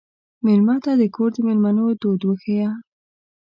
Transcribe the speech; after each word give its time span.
مېلمه 0.45 0.75
ته 0.83 0.91
د 1.01 1.03
کور 1.15 1.29
د 1.33 1.37
مېلمنو 1.47 1.85
دود 2.01 2.21
وښیه. 2.25 2.69